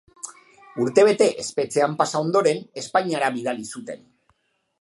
[0.85, 4.07] Urtebete espetxean pasa ondoren, Espainiara bidali zuten.